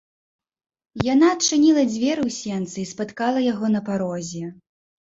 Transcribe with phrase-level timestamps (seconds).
[1.13, 4.45] Яна адчыніла дзверы ў сенцы і спаткала яго на парозе.